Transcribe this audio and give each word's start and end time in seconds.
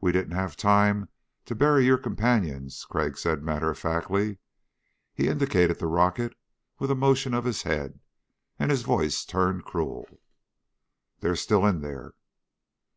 "We 0.00 0.12
didn't 0.12 0.36
have 0.36 0.54
time 0.56 1.08
to 1.46 1.56
bury 1.56 1.84
your 1.84 1.98
companions," 1.98 2.84
Crag 2.84 3.18
said 3.18 3.42
matter 3.42 3.68
of 3.68 3.80
factly. 3.80 4.38
He 5.12 5.26
indicated 5.26 5.80
the 5.80 5.88
rocket 5.88 6.36
with 6.78 6.88
a 6.88 6.94
motion 6.94 7.34
of 7.34 7.46
his 7.46 7.62
head 7.62 7.98
and 8.60 8.70
his 8.70 8.82
voice 8.82 9.24
turned 9.24 9.64
cruel: 9.64 10.06
"They're 11.18 11.34
still 11.34 11.66
in 11.66 11.80
there." 11.80 12.12